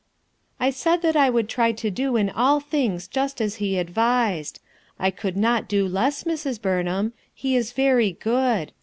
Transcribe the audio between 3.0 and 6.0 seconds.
just as lie advised. I could not do